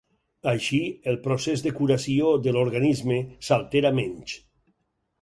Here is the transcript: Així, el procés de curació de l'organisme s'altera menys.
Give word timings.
Així, 0.51 0.79
el 1.11 1.19
procés 1.27 1.63
de 1.67 1.75
curació 1.81 2.33
de 2.49 2.57
l'organisme 2.57 3.23
s'altera 3.49 3.97
menys. 4.03 4.39